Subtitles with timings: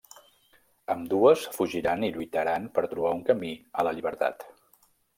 [0.93, 4.53] Ambdues fugiran i lluitaran per trobar un camí a la llibertat.